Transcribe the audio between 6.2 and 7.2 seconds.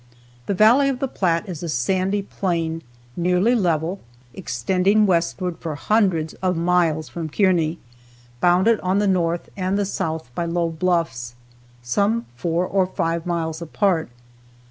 of miles